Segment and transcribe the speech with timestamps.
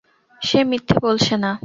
[0.41, 1.51] সে মিথ্যে বলছে না।